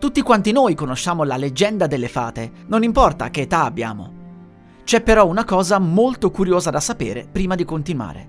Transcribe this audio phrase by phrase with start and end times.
[0.00, 4.14] Tutti quanti noi conosciamo la leggenda delle fate, non importa che età abbiamo.
[4.82, 8.28] C'è però una cosa molto curiosa da sapere prima di continuare.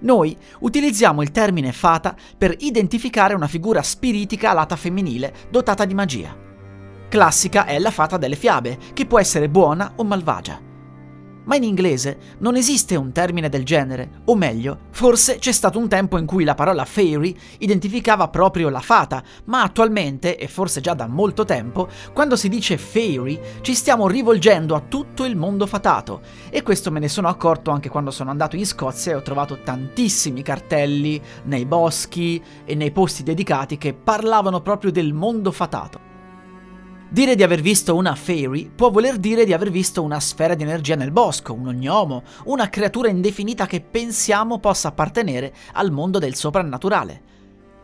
[0.00, 6.36] Noi utilizziamo il termine fata per identificare una figura spiritica alata femminile dotata di magia.
[7.08, 10.66] Classica è la fata delle fiabe, che può essere buona o malvagia
[11.48, 15.88] ma in inglese non esiste un termine del genere, o meglio, forse c'è stato un
[15.88, 20.92] tempo in cui la parola fairy identificava proprio la fata, ma attualmente, e forse già
[20.92, 26.20] da molto tempo, quando si dice fairy ci stiamo rivolgendo a tutto il mondo fatato,
[26.50, 29.62] e questo me ne sono accorto anche quando sono andato in Scozia e ho trovato
[29.62, 36.07] tantissimi cartelli nei boschi e nei posti dedicati che parlavano proprio del mondo fatato.
[37.10, 40.62] Dire di aver visto una fairy può voler dire di aver visto una sfera di
[40.62, 46.34] energia nel bosco, un ognomo, una creatura indefinita che pensiamo possa appartenere al mondo del
[46.34, 47.22] soprannaturale.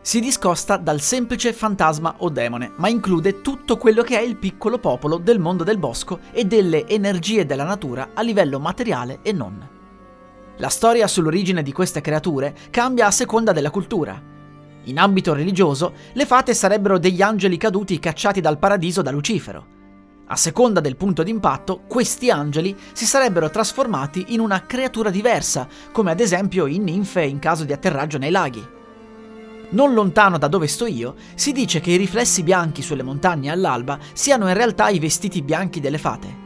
[0.03, 4.79] Si discosta dal semplice fantasma o demone, ma include tutto quello che è il piccolo
[4.79, 9.69] popolo del mondo del bosco e delle energie della natura a livello materiale e non.
[10.59, 14.33] La storia sull'origine di queste creature cambia a seconda della cultura.
[14.85, 19.67] In ambito religioso, le fate sarebbero degli angeli caduti cacciati dal paradiso da Lucifero.
[20.27, 26.11] A seconda del punto d'impatto, questi angeli si sarebbero trasformati in una creatura diversa, come
[26.11, 28.67] ad esempio in ninfe in caso di atterraggio nei laghi.
[29.71, 33.99] Non lontano da dove sto io, si dice che i riflessi bianchi sulle montagne all'alba
[34.13, 36.44] siano in realtà i vestiti bianchi delle fate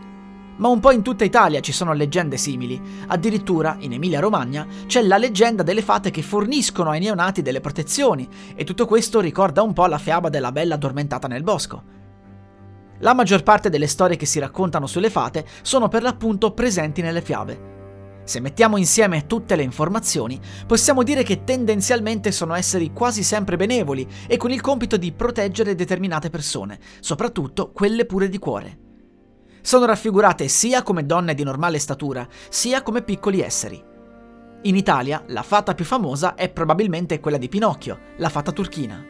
[0.58, 2.80] ma un po' in tutta Italia ci sono leggende simili.
[3.08, 8.64] Addirittura, in Emilia-Romagna, c'è la leggenda delle fate che forniscono ai neonati delle protezioni, e
[8.64, 11.96] tutto questo ricorda un po' la fiaba della bella addormentata nel bosco.
[13.00, 17.22] La maggior parte delle storie che si raccontano sulle fate sono per l'appunto presenti nelle
[17.22, 17.76] fiabe.
[18.24, 24.06] Se mettiamo insieme tutte le informazioni, possiamo dire che tendenzialmente sono esseri quasi sempre benevoli
[24.26, 28.78] e con il compito di proteggere determinate persone, soprattutto quelle pure di cuore
[29.60, 33.82] sono raffigurate sia come donne di normale statura, sia come piccoli esseri.
[34.62, 39.04] In Italia la fata più famosa è probabilmente quella di Pinocchio, la fata turchina.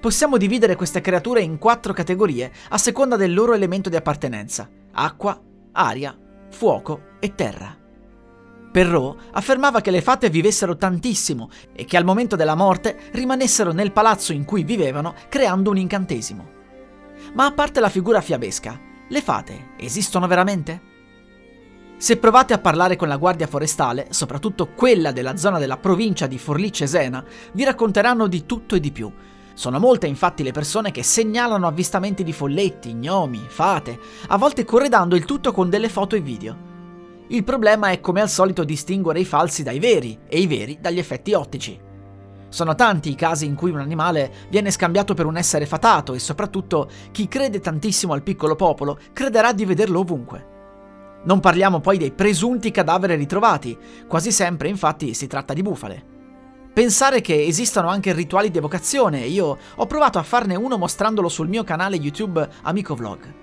[0.00, 5.38] Possiamo dividere queste creature in quattro categorie a seconda del loro elemento di appartenenza: acqua,
[5.72, 6.16] aria,
[6.48, 7.76] fuoco e terra.
[8.72, 13.92] Perrault affermava che le fate vivessero tantissimo e che al momento della morte rimanessero nel
[13.92, 16.48] palazzo in cui vivevano creando un incantesimo.
[17.34, 18.80] Ma a parte la figura fiabesca,
[19.10, 20.88] le fate esistono veramente?
[21.96, 26.38] Se provate a parlare con la Guardia Forestale, soprattutto quella della zona della provincia di
[26.38, 29.12] Forlì-Cesena, vi racconteranno di tutto e di più.
[29.52, 35.16] Sono molte infatti le persone che segnalano avvistamenti di folletti, gnomi, fate, a volte corredando
[35.16, 36.68] il tutto con delle foto e video.
[37.26, 41.00] Il problema è come al solito distinguere i falsi dai veri e i veri dagli
[41.00, 41.89] effetti ottici.
[42.50, 46.18] Sono tanti i casi in cui un animale viene scambiato per un essere fatato e
[46.18, 50.48] soprattutto chi crede tantissimo al piccolo popolo crederà di vederlo ovunque.
[51.22, 53.78] Non parliamo poi dei presunti cadaveri ritrovati,
[54.08, 56.04] quasi sempre infatti si tratta di bufale.
[56.72, 61.48] Pensare che esistano anche rituali di evocazione, io ho provato a farne uno mostrandolo sul
[61.48, 63.34] mio canale YouTube Amico Vlog.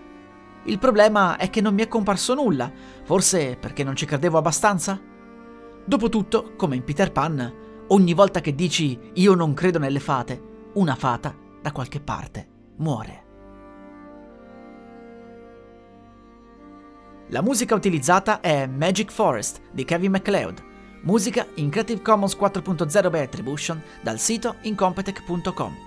[0.64, 2.70] Il problema è che non mi è comparso nulla,
[3.04, 5.00] forse perché non ci credevo abbastanza?
[5.86, 10.96] Dopotutto, come in Peter Pan, Ogni volta che dici io non credo nelle fate, una
[10.96, 13.24] fata da qualche parte muore.
[17.30, 20.64] La musica utilizzata è Magic Forest di Kevin MacLeod,
[21.04, 25.87] musica in Creative Commons 4.0 by Attribution dal sito incompetech.com.